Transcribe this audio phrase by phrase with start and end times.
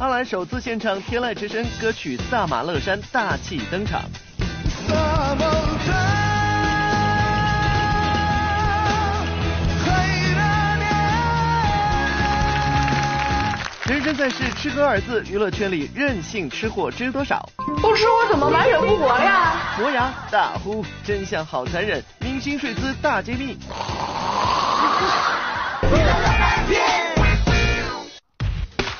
[0.00, 4.00] 阿兰首次献唱《天籁之声》歌曲《萨马勒山》，大气登场。
[13.86, 17.44] 人生在世，吃喝二字，娱乐圈里任性吃货知多少？
[17.82, 19.74] 不吃我怎么满血复活呀？
[19.80, 23.58] 磨牙大呼，真相好残忍，明星睡姿大揭秘。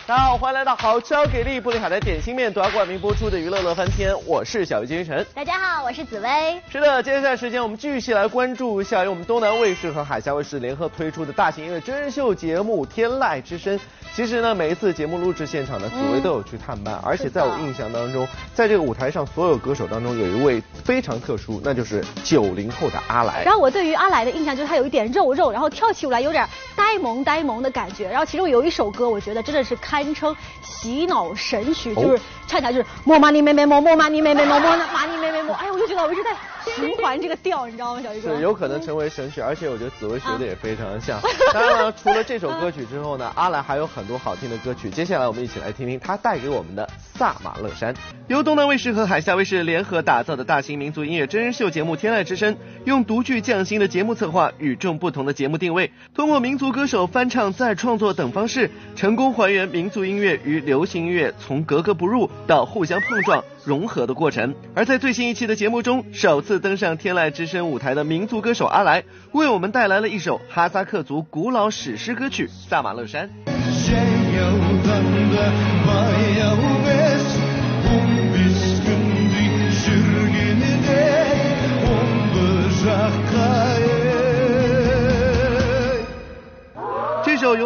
[0.09, 5.27] 大家好，欢迎来到好吃好给力布里海的点心面独家冠名播出的娱乐乐翻天，我是小鱼金晨。
[5.35, 6.59] 大家好，我是紫薇。
[6.71, 13.79] 是的，接下来时间我们继续来关注一下由我们东南卫视和海峡卫视联合推出的大型音乐真人秀节目《天籁之声》。
[14.15, 23.45] 其实呢，每一次节目录制现场呢，紫薇都有去探班，而且在我印象当中，在这个舞台上所有歌手当中，有一位非常特殊，那就是九零后的阿来。
[23.45, 28.09] 然后我对于阿来的印象就是他有一点肉肉，然后跳起舞来有点呆萌呆萌的感觉。
[28.09, 35.55] 然后其中有一首歌，我觉得真的是堪称洗脑神曲，就是唱起来就是莫玛尼妹妹莫莫玛尼妹妹莫莫玛尼妹妹莫。
[35.57, 36.31] 哎呀，我就觉得我一直在
[36.77, 38.35] 循环这个调，你知道吗，小鱼哥？
[38.35, 41.21] 是有可能成为神曲，而且我觉得紫薇学的也非常的像。
[41.53, 44.91] 当然了，除了这首歌曲之后呢，阿兰还有很多好听的歌曲。
[44.91, 46.87] 接下来我们一起来听听他带给我们的
[47.19, 47.95] 《萨马乐山》。
[48.29, 63.43] 由东南卫视和海峡卫视联合打造的大型民族音乐真人秀节目《天籁之声》，用独具匠心的节目策划、与众不同的节目定位，通过民族歌手翻唱、再创作等方式，成功还原民族音乐与流行音乐从格格不入到互相碰撞。
[63.69, 64.55] 融合的过程。
[64.75, 73.29] 而在最新一期的节目中，首次登上天籁之声舞台的民族歌手阿来，为我们带来了一首哈萨克族古老史诗歌曲《萨马勒山》。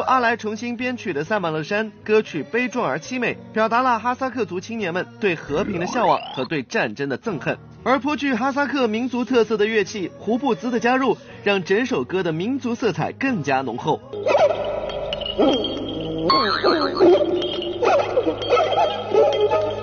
[0.02, 7.56] 阿来重新编曲的《萨马勒山》歌曲悲壮而凄美，表达了哈萨克族青年们对和平的向往和对战争的憎恨。
[7.84, 14.00] 而颇具哈萨克民族特色的乐器胡布兹的加入，让整首歌的民族色彩更加浓厚。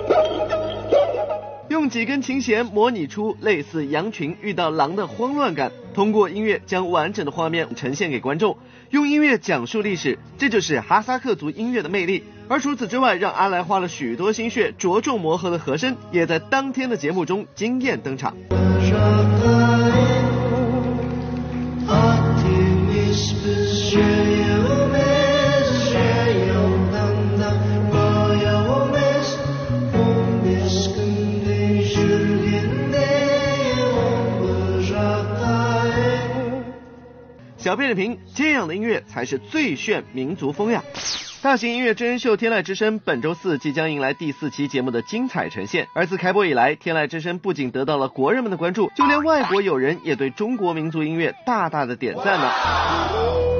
[1.80, 8.58] 用几根琴弦模拟出类似羊群遇到狼的慌乱感，通过音乐将完整的画面呈现给观众。
[8.90, 12.24] 用音乐讲述历史，这就是哈萨克族音乐的魅力。
[12.48, 18.36] 而除此之外，让阿来花了许多心血着重磨合的和声，也在当天的节目中惊艳登场。
[37.70, 40.82] 小编点评：这样的音乐才是最炫民族风呀！
[41.40, 45.86] 大型音乐真人秀《天籁之声》本周四即将迎来第四期节目的精彩呈现。
[45.94, 53.59] 而自开播以来，《天籁之声》不仅得到了国人们的关注，就连外国友人也对中国民族音乐大大的点赞呢。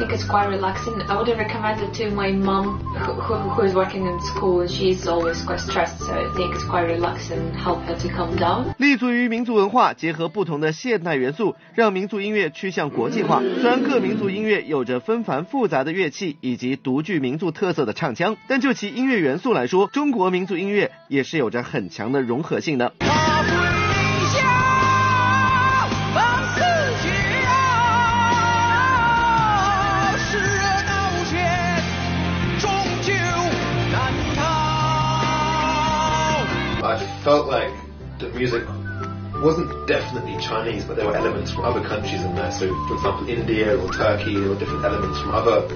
[0.00, 1.02] Think it's quite relaxing.
[1.08, 4.66] I would recommend it to my mom who, who, who is working in school.
[4.66, 8.74] She's always quite stressed, so I think it's quite relaxing, help her to calm down.
[8.78, 13.42] 立足于民族文化，结合不同的现代元素，让民族音乐趋向国际化。
[13.60, 22.94] 虽然各民族音乐有着纷繁复杂的乐器以及独具民族特色的唱腔，但就其音乐元素来说，中国民族音乐也是有着很强的融合性的。
[37.22, 37.72] Felt like
[38.18, 38.64] the music
[39.42, 42.52] wasn't definitely Chinese, but there were elements from other countries in there.
[42.52, 45.66] So, for example, India or Turkey, were different elements from other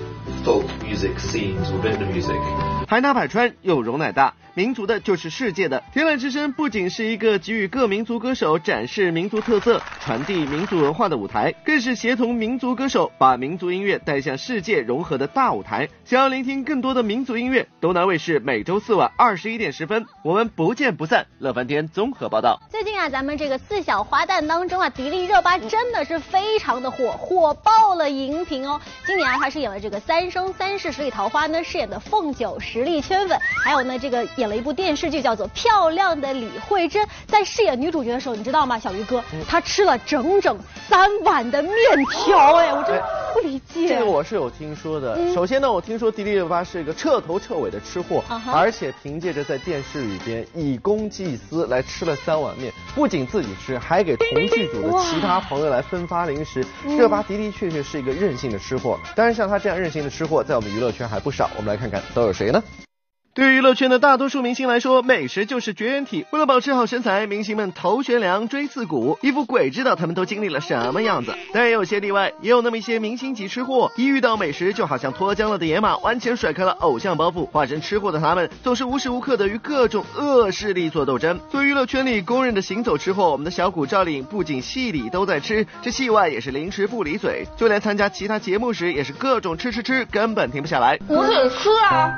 [0.45, 2.41] folk music scenes within the music.
[2.87, 4.35] 海纳百川，又容乃大。
[4.57, 5.83] 民族的就是世界的。
[5.93, 15.89] 天籁之声不仅是一个给予各民族歌手展示民族特色、传递民族文化的舞台，更是协同民族歌手把民族音乐带向世界融合的大舞台。
[16.05, 21.27] 想要聆听更多的民族音乐，东南卫视每周四晚二十一点十分，我们不见不散。
[21.41, 22.61] 乐翻天综合报道。
[22.71, 28.81] 最近啊，咱们这个四小花旦当中啊，迪丽热巴真的是非常的火，火爆了荧屏哦。
[29.05, 40.57] 今年啊，她是演了这个《三生三世十里桃花》呢，饰演的凤九实力圈粉，还有呢这个演了一部电视剧叫做《漂亮的李慧珍》，在饰演女主角的时候，你知道吗，小鱼哥，她吃了整整
[40.89, 41.75] 三碗的面
[42.13, 43.03] 条，哎，我真。
[43.35, 43.89] 不理解。
[43.89, 45.17] 这个我是有听说的。
[45.17, 56.65] 嗯首先呢，我听说迪丽热巴是一个彻头彻尾的吃货，啊而且凭借着在电视里边以公济私来吃了三碗面，不仅自己吃，还给同剧组的其他朋友来分发零食。
[56.87, 61.51] 嗯热巴的的确确是一个任性的吃货，当然像她这样任性吃货，在我们娱乐圈还不少。
[61.57, 62.63] 我们来看看都有谁呢？
[63.35, 66.25] 对于娱乐圈的大多数明星来说，美食就是绝缘体。
[66.31, 71.35] 为了保持好身材，明星们头悬梁、锥刺股，一副鬼知道他们都经历了什么样子。
[71.53, 81.41] 但也有些例外，也有那么一些明星级吃货，一遇到美食就好像脱缰了的野马，完全甩开了偶像包袱，化身吃货的他们，总是无时无刻的与各种恶势力做斗争。
[81.51, 90.97] 作为娱乐圈里公认的行走吃货，我们的小谷赵丽颖不仅戏里都在吃，这戏外也是零食不离嘴，就连参加其他节目时也是各种吃吃吃，根本停不下来。
[91.09, 92.15] 我得吃啊，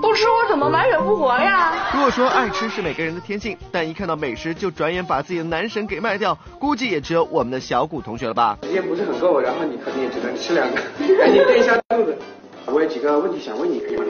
[0.00, 1.72] 不吃我怎么满血复活呀？
[1.94, 8.58] 如果说爱吃是每个人的天性，但一看到美食就转眼把自己的男神给卖掉，估计也只有我们的小谷同学了吧？
[8.62, 10.76] 时间不是很够，然后你可能也只能吃两个，
[11.18, 12.16] 赶紧垫一下肚子。
[12.66, 14.04] 我有几个问题想问你，可以吗？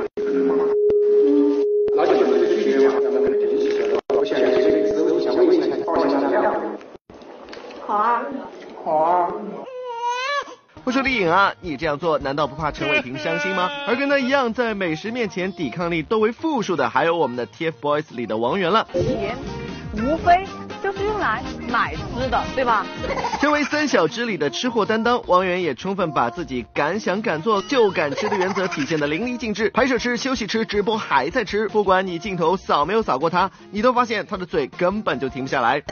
[1.97, 4.00] 老九的这个区别，咱们肯定是晓得。
[4.17, 6.55] 我想这个词，我想问一下，报一下量。
[7.87, 8.23] 好啊，
[8.85, 9.29] 好啊。
[10.87, 13.69] 我说丽颖啊，你这样做难道不怕陈伟霆伤心吗？
[13.88, 18.87] 而跟他一样在美食面前抵抗力都为负数的，还有我们的 TFBOYS 里的王源了。
[18.93, 19.37] 钱
[19.94, 20.44] 无非
[20.81, 22.87] 就是用来买吃的，对吧？
[23.41, 29.71] 身为三小只里的吃货担当，王源也充分把自己敢想敢做就敢吃的原则体现的淋漓尽致。
[29.71, 35.83] 拍摄吃，休息吃，直播还在吃，不管你镜头扫没有扫过他，你都发现他的嘴根本就停不下来。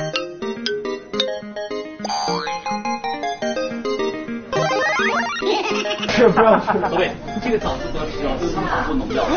[6.24, 7.12] 是不要吃，不对，
[7.42, 9.22] 这个早知道是要吃糖不能要。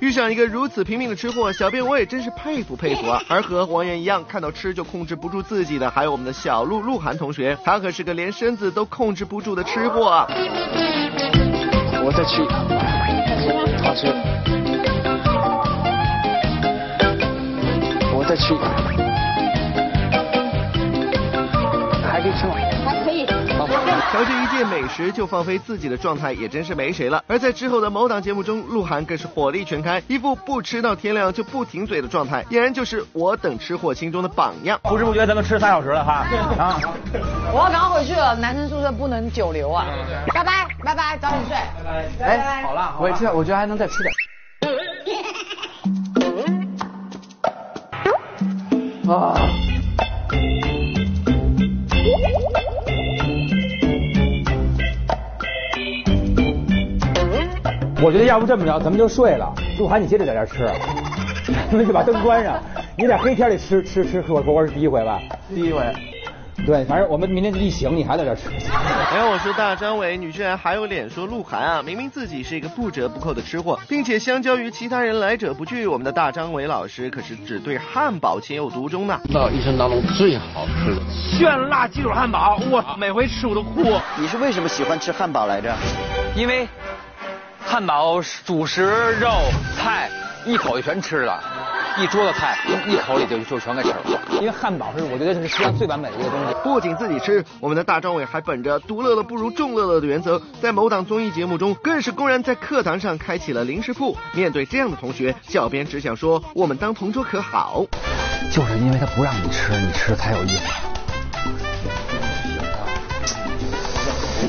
[0.00, 3.20] 遇上一个如此拼命的吃货，小编我也真是佩服佩服啊！
[3.28, 10.26] 而和王源一样，看到吃就控制不住自己的，还有我们的小鹿鹿晗同学，他可是个连身子都控制不住的吃货啊！
[12.02, 12.54] 我再去一个，
[13.84, 14.06] 好吃。
[18.16, 18.64] 我再去一个，
[22.24, 22.54] 还可以吃吗？
[22.86, 23.26] 还可以。
[23.58, 23.68] 好。
[24.12, 27.22] 瞧这一见美食就放飞自己的状态，也真是没谁了。
[27.26, 34.80] 而在之后的某档节目中，鹿晗更是火力全开，一副不吃到天亮就不停嘴的状态，俨然就是我等吃货心中的榜样。
[34.84, 36.24] 不知不觉咱们吃仨小时了哈
[36.58, 36.80] 啊！
[37.52, 39.84] 我要赶快回去了，男生宿舍不能久留啊！
[40.32, 41.56] 拜拜拜拜，早点睡。
[41.84, 44.14] 拜拜哎，好了，我也吃，我觉得还能再吃点。
[49.14, 49.34] 啊。
[58.04, 59.50] 我觉得要不这么着，咱们就睡了。
[59.78, 60.70] 鹿晗，你接着在这儿吃，
[61.70, 62.62] 咱们就把灯关上。
[62.98, 65.18] 你在黑天里吃吃吃火锅是第一回吧？
[65.48, 65.80] 第一回。
[66.66, 68.50] 对，反正我们明天一醒，你还在这儿吃。
[68.70, 71.82] 哎呀，我说大张伟，你居然还有脸说鹿晗啊！
[71.82, 79.18] 明明自己是一个不折不扣的吃货，并且相较于其他人来者不拒，我们的大张伟老师可是只对汉堡情有独钟呢。
[79.30, 81.00] 那一生当中最好吃的。
[81.10, 83.98] 炫辣鸡腿汉堡，我每回吃我都哭。
[84.18, 85.74] 你是为什么喜欢吃汉堡来着？
[86.36, 86.68] 因为
[87.66, 88.82] 汉堡主食、
[89.18, 89.30] 肉、
[89.76, 90.08] 菜
[90.46, 91.42] 一口就全吃了，
[91.98, 94.20] 一桌子菜一一口里就就全给吃了。
[94.40, 96.54] 因为汉堡是我觉得是世界上最完美的一个东西。
[96.62, 104.16] 不仅自己吃，我们的大张伟还本着独乐乐不如众乐乐的原则，在某档综艺节目中，更是公然在课堂上开启了零食铺。
[104.32, 107.84] 面对这样的同学，小编只想说，我们当同桌可好？
[108.52, 110.93] 就是因为他不让你吃，你吃才有意思。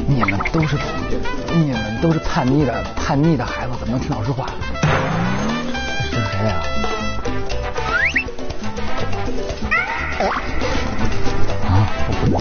[0.08, 0.78] 你们都是
[1.54, 4.46] 你们都是叛逆的叛逆的孩子，怎么能听老师话？
[6.12, 6.54] 是谁呀、
[11.68, 11.88] 啊？
[12.32, 12.40] 我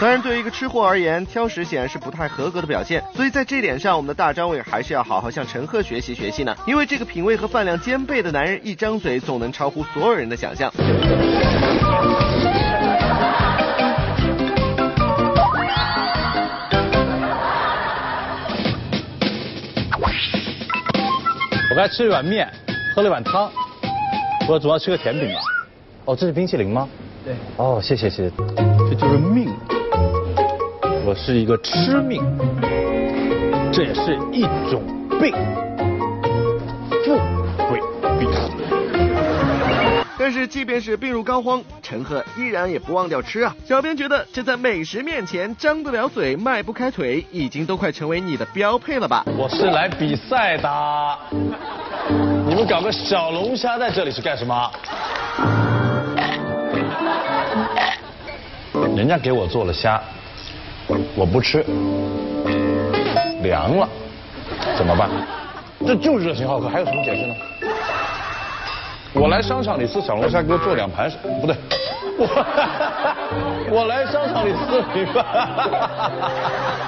[0.00, 3.04] 当然，对于一个吃货而言，挑食显然是不太合格的表现。
[3.14, 6.56] 所以在这点上，我们的大张伟还是要好好向陈赫学习学习呢。
[6.66, 10.72] 因为这个品味和饭量兼备的男人，一张嘴总能超乎所有人的想象。
[21.68, 22.50] 我刚才吃了一碗面，
[22.96, 23.52] 喝了一碗汤，
[24.48, 25.40] 我总要吃个甜品吧？
[26.06, 26.88] 哦，这是冰淇淋吗？
[27.22, 27.34] 对。
[27.58, 28.34] 哦，谢谢谢谢，
[28.88, 29.52] 这就是命。
[31.10, 32.22] 我是一个吃命，
[33.72, 34.80] 这也是一种
[35.20, 35.34] 病，
[37.04, 37.16] 富
[37.68, 37.80] 贵
[38.16, 38.30] 病。
[40.16, 43.52] 但但是即便是病入膏肓，陈赫依然也不忘掉吃啊。
[43.66, 49.24] 小编觉得这在美食面前张得了嘴迈不开腿，已经都快成为你的标配了吧？
[49.36, 51.18] 我是来比赛的，
[52.46, 54.70] 你们搞个小龙虾在这里是干什么？
[58.94, 60.00] 人家给我做了虾，
[61.16, 61.64] 我不吃，
[63.42, 63.88] 凉了，
[64.76, 65.08] 怎么办？
[65.86, 67.34] 这就是热情好客，还有什么解释呢？
[69.12, 71.56] 我来商场里吃小龙虾，给我做两盘，不对，
[72.18, 72.26] 我
[73.70, 75.24] 我来商场里吃米饭。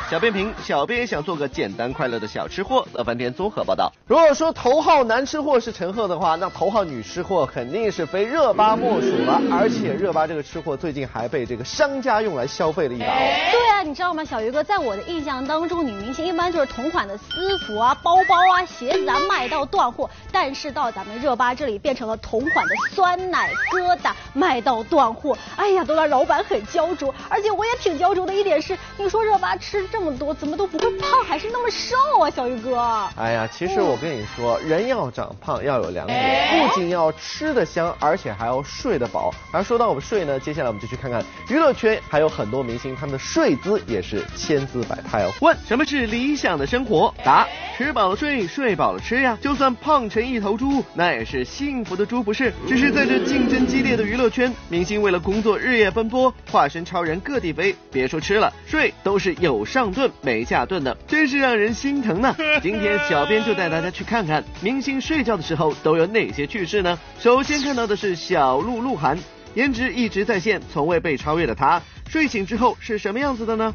[0.10, 2.86] 小编评：小编也想做个简单快乐的小吃货。
[2.92, 3.92] 乐翻天综合报道。
[4.06, 9.40] 如果说头号男吃货是陈赫的话，那头号女吃货肯定是非热巴莫属了。
[9.50, 13.18] 而且热巴这个吃货最近还被这个商家用来消费了一把哦。
[13.52, 25.38] 对啊，你知道吗，小鱼哥，在我的印象当中，女明星一般就是同款的私服啊、包包啊、鞋子啊卖到断货，但是到咱们热巴这里变成了同款的酸奶疙瘩卖到断货。
[25.56, 32.78] 哎呀，都让老板很焦灼，而且我也挺焦灼的一点是，你说热巴吃这么多，怎么都不会胖，还是那么瘦啊，小鱼哥。
[33.16, 39.34] 哎呀，其实我跟你说，人要长胖要有两点，不仅要吃得香，而且还要睡得饱。
[39.50, 45.32] 而说到我们睡呢，接下来我们就去看看娱乐圈还有很多明星他们的睡姿也是千姿百态哦。
[45.40, 47.12] 问什么是理想的生活？
[47.24, 49.36] 答：吃饱了睡，睡饱了吃呀。
[49.40, 52.52] 就算胖成一头猪，那也是幸福的猪，不是？
[52.68, 62.36] 只是在这竞争激烈的娱乐圈，明星为了工作日夜奔波，化身超人各地飞，别说吃了，睡都是有上顿没下顿的，真是让人心疼呢。
[62.62, 66.98] 今天小编就带大家去看看明星睡觉的时候都有哪些趣事呢？
[67.18, 69.18] 首先看到的是小鹿鹿晗，
[69.54, 73.72] 颜值一直在线，从未被超越的他，睡醒之后是什么样子的呢？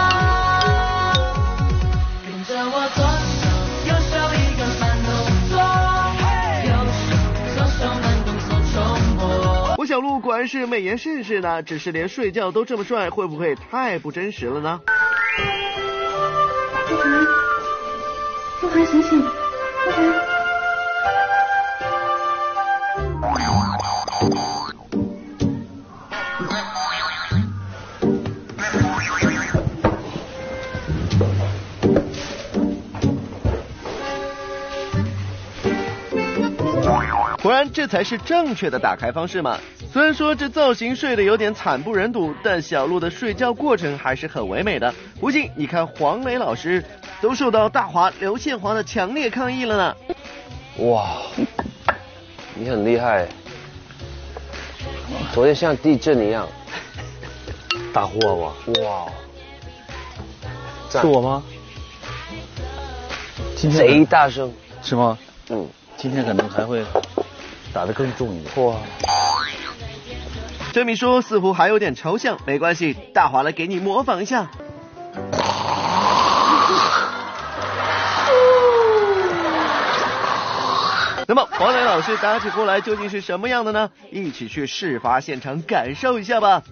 [2.25, 3.03] 跟着我左
[9.87, 14.81] 小鹿果然是美颜盛世呢，只是连睡觉都这么帅，会不会太不真实了呢？
[16.89, 17.27] 鹿晗，
[18.61, 20.26] 鹿晗醒醒，鹿晗。
[37.87, 39.57] 这才是正确的打开方式嘛。
[39.93, 44.93] 虽然说这造型睡得有点惨不忍睹，但小鹿的睡觉过程还是很唯美的。
[45.21, 46.83] 不信你看黄磊老师
[47.21, 49.95] 都受到大华刘宪华的强烈抗议了呢。
[50.79, 51.21] 哇，
[52.55, 53.25] 你很厉害，
[55.31, 56.45] 昨天像地震一样，
[57.93, 58.53] 大呼啊我，
[58.83, 59.05] 哇，
[60.89, 61.41] 是我吗？
[63.55, 64.51] 今天贼大声，
[64.83, 65.17] 是吗？
[65.51, 65.65] 嗯，
[65.95, 66.83] 今天可能还会
[67.73, 68.65] 打得更重一点。
[68.65, 68.77] 哇，
[70.73, 74.49] 这秘书似乎还有点抽象，没关系，大华来给你模仿一下。
[81.29, 83.89] 那么黄磊老师打起呼来究竟是什么样的呢？
[84.11, 86.63] 一起去事发现场感受一下吧。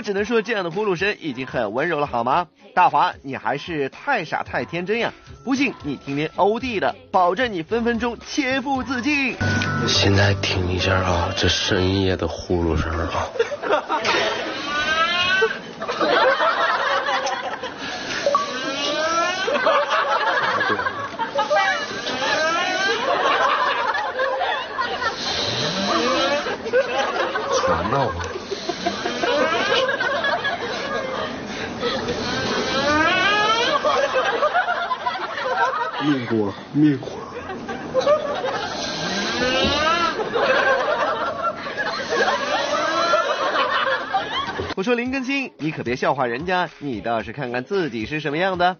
[0.00, 2.46] 我只能说，这样的呼噜声已经很温柔了，好吗？
[2.74, 5.12] 大华，你还是太傻太天真呀！
[5.44, 9.36] 不信你听听欧弟的，保证你分分钟切腹自尽。
[9.86, 13.28] 现在听一下啊，这深夜的呼噜声啊。
[27.66, 28.39] 传闹啊！
[36.02, 37.10] 灭火，灭火！
[44.76, 48.76] 我说林更新，你可别笑话人家，你倒是看看自己是什么样的。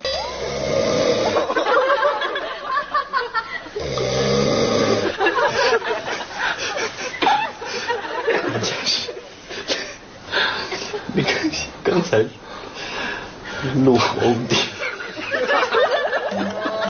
[8.31, 9.11] 关键是，
[11.13, 11.51] 你看
[11.85, 12.25] 刚才
[13.85, 14.70] 录欧弟。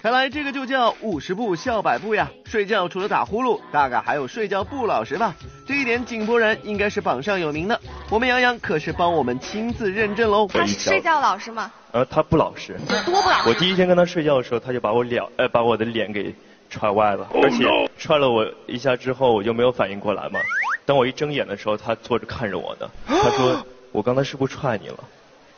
[0.02, 2.30] 看 来这个就叫五十步笑百步呀！
[2.46, 5.34] 睡觉除了打呼噜，大概还有睡觉不老实吧？
[5.66, 7.78] 这一点井柏然应该是榜上有名的。
[8.10, 10.48] 我们杨洋可是帮我们亲自认证喽。
[10.48, 11.70] 他是睡觉老实吗？
[11.92, 12.78] 呃，他不老实。
[13.04, 13.48] 多不老实？
[13.48, 16.34] 我第一天跟他睡觉的时候，他就把我脸呃把我的脸给
[16.70, 17.64] 踹歪了，而且
[17.98, 20.40] 踹了我一下之后，我就没有反应过来嘛。
[20.86, 22.90] 等我一睁眼的时候，他坐着看着我呢。
[23.06, 24.98] 他说：“我刚才是不是踹你了？”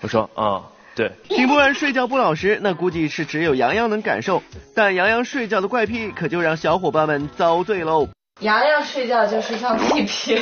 [0.02, 1.12] 我说啊、对。
[1.28, 4.42] 听不完睡觉不老实，那估计是只有洋洋能感受。
[4.74, 8.08] 但洋洋睡觉的怪癖可就让小伙伴们遭罪喽。
[8.40, 10.34] 洋洋睡觉就是放屁屁，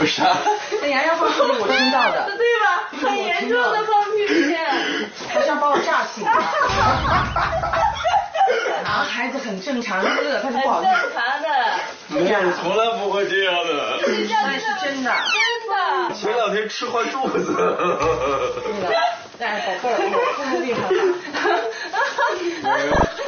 [0.00, 0.36] 为啥？
[0.80, 2.88] 那洋洋放屁屁我听到的，对吧？
[3.08, 4.56] 很严重的放屁屁，
[5.32, 6.32] 好像把我炸醒了。
[8.82, 10.90] 男孩子很正常，热他就不好意思。
[10.90, 11.48] 正常的。
[12.10, 13.70] 我从来不会这样的。
[14.02, 15.14] 那是真的。
[15.14, 15.72] 真的。
[16.12, 17.54] 前两天吃坏肚子。
[19.42, 21.50] 哎，宝贝儿，我腹部病很好。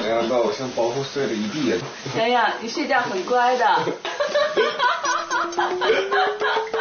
[0.06, 1.80] 洋洋把我像包袱碎了一地人。
[2.18, 3.64] 洋洋，你睡觉很乖的。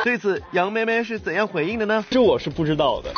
[0.03, 2.03] 对此，杨妹妹是怎样回应的呢？
[2.09, 3.09] 这我是不知道的，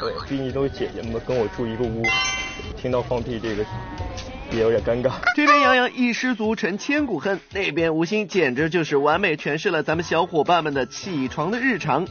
[0.00, 2.02] 对，毕竟都是姐姐们跟我住一个屋，
[2.80, 3.64] 听到放屁这个
[4.52, 5.10] 也有点尴尬。
[5.34, 12.06] 这边杨洋一失足成千古恨，那边吴昕简直就是完美诠释了咱们小伙伴们的起床的日常。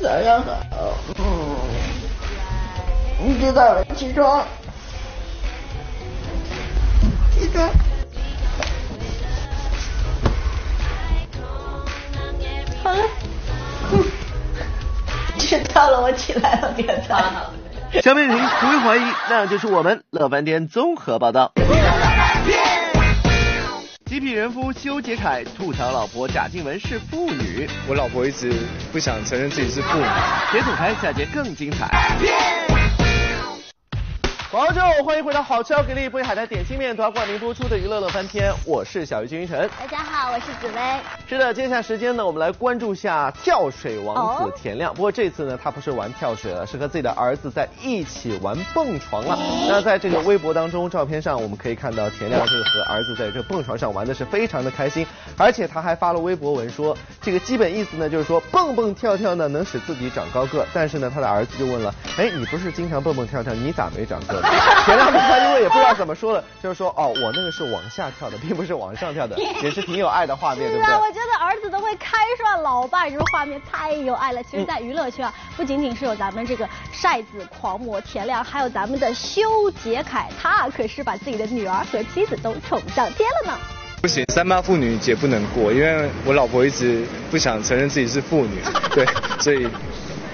[0.00, 1.56] 早上好，嗯，
[3.20, 4.42] 你知道了，起床，
[7.32, 7.68] 起床。
[12.82, 13.02] 好了，
[15.38, 17.52] 知道了，我起来了，别吵了。
[18.02, 21.52] 小美婷不会怀疑，那就是我们乐翻天综合报道。
[24.14, 28.52] 极品人夫修杰楷吐槽老婆贾静雯是妇女，我老婆一直
[28.92, 30.04] 不想承认自己是妇女。
[30.52, 32.53] 别走开，下节更精彩。
[34.54, 39.68] 广州，欢迎回到好吃好给力不海苔点心面团冠名播出的娱乐乐翻天，我是小鱼金云晨。
[39.76, 40.80] 大家好，我是紫薇。
[41.26, 44.94] 是的，接下来时间呢，我们来关注下跳水王子哦田亮。
[44.94, 49.36] 不过这次呢，他不是玩跳水了，是和自己的儿子在一起玩蹦床了。
[49.68, 55.04] 那在这个微博当中，照片上我们可以看到田亮这个和儿子在这蹦床上玩的是非常的开心，
[55.36, 64.50] 而且他还发了微博文说，这个基本意思呢就是说蹦蹦跳跳呢能使自己长高个，但是呢他的儿子就问了，哎，你不是经常蹦蹦跳跳，你咋没长个子？
[64.84, 71.00] 田亮他因为也不知道怎么说了，就是说哦，我那个是往下跳的，并不是往上跳的，也是挺有爱的画面，对不对是啊，？
[71.00, 74.42] 我觉得儿子都会开涮老爸，这个画面太有爱了。
[74.42, 79.42] 其实，在娱乐圈啊，不仅仅是有咱们这个晒子狂魔田亮，还有咱们的修
[79.82, 83.58] 杰楷，他可是把自己的女儿和妻子都宠上天了呢。
[84.02, 89.06] 不行，三八妇女节不能过，因为我老婆一直不想承认自己是妇女，对，
[89.40, 89.66] 所以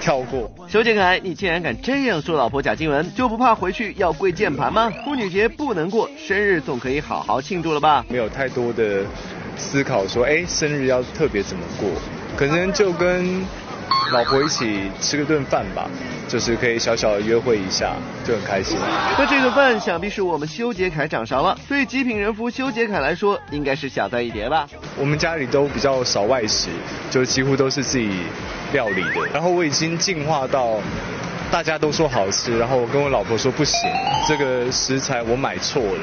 [0.01, 0.51] 跳过。
[0.67, 4.91] 修杰凯，你竟然敢这样说老婆贾静雯，就不怕回去要跪键盘吗？
[5.05, 8.03] 妇女节不能过，生日总可以好好庆祝了吧？
[8.09, 9.05] 没有太多的
[9.55, 11.87] 思考说，哎，生日要特别怎么过，
[12.35, 13.45] 可能就跟
[14.11, 15.89] 老婆一起吃个顿饭吧，
[16.27, 18.77] 就是可以小小的约会一下，就很开心。
[19.17, 21.57] 那这顿饭想必是我们修杰楷掌勺了。
[21.67, 24.67] 对极品人夫修杰楷来说，应该是小菜一碟吧？
[24.97, 26.69] 我们家里都比较少外食，
[27.09, 28.09] 就几乎都是自己
[28.73, 29.27] 料理的。
[29.33, 30.77] 然后我已经进化到
[31.51, 33.91] 大家都说好吃，然后我跟我老婆说不行，
[34.25, 35.99] 这个食材我买错了，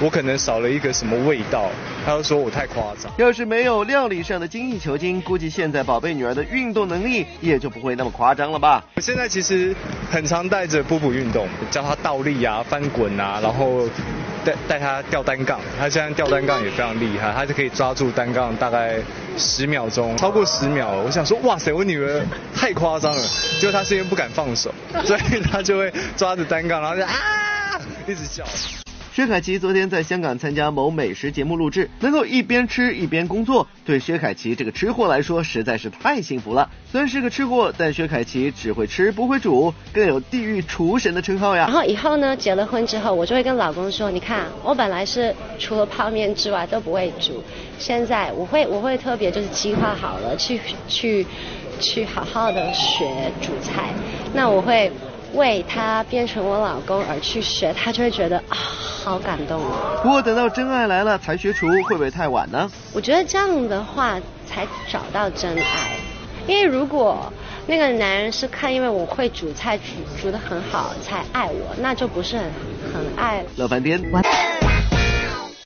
[0.00, 1.68] 我可能少了一个什么味道，
[2.06, 3.12] 她就说我太夸张。
[3.18, 8.84] 要是没有料理上的精益求精，估计现在宝贝女儿的运动能力也就不会那么夸张了吧？
[8.94, 9.74] 我现在其实
[10.08, 13.88] 很常带着波波运动，教她倒立啊、翻滚啊，然后
[14.44, 15.60] 带带她吊单杠。
[15.78, 18.96] 她现在吊单杠也非常厉害，她就可以抓住单杠大概
[19.36, 22.22] 十秒钟，超过十秒，我想说哇塞，我女儿
[22.54, 23.22] 太夸张了。
[23.60, 24.72] 结果她是因为不敢放手，
[25.04, 28.44] 所以她就会抓着单杠，然后就啊一直叫。
[29.14, 36.70] 薛凯琪昨天在香港参加某美食节目录制，能够一边吃一边工作，对薛凯琪这个吃货来说实在是太幸福了。
[36.90, 41.72] 虽然是个吃货，但薛凯琪只会吃不会煮，更有地狱厨神的称号呀然。
[41.72, 47.44] 后以后呢，结了婚之后，我就会跟老公说，你看，我本来是除了泡面之外都不会煮，
[47.78, 51.26] 现在我会我会特别就是计划好了，去去
[51.78, 53.90] 去好好的学煮菜。
[54.32, 54.90] 那我会
[55.34, 58.56] 为他变成我老公而去学，他就会觉得啊，
[59.02, 60.00] 好感动啊。
[60.02, 62.70] 不过等到真爱来了才学厨，会不会太晚呢？
[62.92, 65.96] 我觉得这样的话才找到真爱，
[66.46, 67.32] 因为如果
[67.66, 69.84] 那个男人是看因为我会煮菜煮
[70.20, 72.46] 煮的很好才爱我，那就不是很
[72.92, 73.44] 很爱。
[73.56, 74.00] 乐翻天。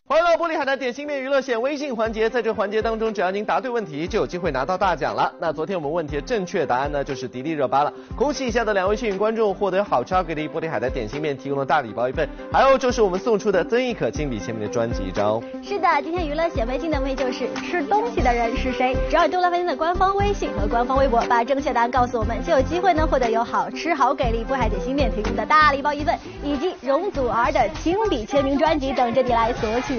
[0.08, 5.32] 欢乐玻璃海的点心面娱乐线微信环节，在这环节当中，只要您答对问题，就有机会拿到大奖了。
[5.40, 7.92] 那昨天我们问题的正确答案呢，就是迪丽热巴了。
[8.16, 15.42] 恭喜以下的两位幸运观众获得好超给力玻璃海的点心面提供的大礼包一份，还有就是我们送出的曾轶可亲笔签名的专辑一张哦。
[15.60, 18.96] 是的，今天娱乐显微镜的问题就是吃东西的人是谁？
[19.10, 29.95] 只要你对乐的官方微信和官方微博把正确答案告诉我们，就有机会呢获得由好吃好给力波海点心面提供的大礼包一份，以及容祖儿的亲笔签名专辑等着你来索取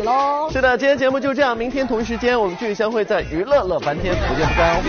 [0.51, 4.81] 是的，今天节目就这样，明天同一时间我们继续相会在娱乐乐翻天，不见不散哦。